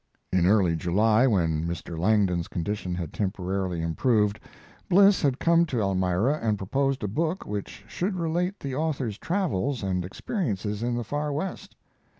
In 0.33 0.47
early 0.47 0.75
July, 0.75 1.27
when 1.27 1.67
Mr. 1.67 1.95
Langdon's 1.95 2.47
condition 2.47 2.95
had 2.95 3.13
temporarily 3.13 3.83
improved, 3.83 4.39
Bliss 4.89 5.21
had 5.21 5.37
come 5.37 5.63
to 5.67 5.79
Elmira 5.79 6.39
and 6.41 6.57
proposed 6.57 7.03
a 7.03 7.07
book 7.07 7.45
which 7.45 7.85
should 7.87 8.15
relate 8.15 8.59
the 8.59 8.73
author's 8.73 9.19
travels 9.19 9.83
and 9.83 10.03
experiences 10.03 10.81
in 10.81 10.95
the 10.95 11.03
Far 11.03 11.31
West. 11.31 11.75